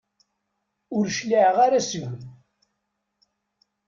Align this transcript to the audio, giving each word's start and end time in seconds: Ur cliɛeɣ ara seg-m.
Ur 0.95 1.05
cliɛeɣ 1.17 1.57
ara 1.65 1.79
seg-m. 1.89 2.19